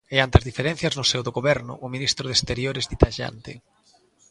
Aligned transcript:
E 0.15 0.17
ante 0.23 0.35
as 0.39 0.47
diferenzas 0.49 0.93
no 0.95 1.07
seo 1.09 1.25
do 1.25 1.35
Goberno, 1.37 1.73
o 1.85 1.91
ministro 1.95 2.23
de 2.27 2.35
Exteriores 2.37 2.85
di 2.87 2.95
tallante... 3.03 3.53